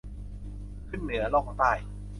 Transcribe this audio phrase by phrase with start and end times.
[0.89, 1.71] ขึ้นเหนือล่องใต้